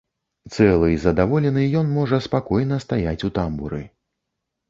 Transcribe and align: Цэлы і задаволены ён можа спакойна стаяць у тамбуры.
Цэлы 0.53 0.87
і 0.93 0.95
задаволены 1.03 1.65
ён 1.81 1.91
можа 1.99 2.19
спакойна 2.27 2.81
стаяць 2.87 3.25
у 3.31 3.31
тамбуры. 3.37 3.81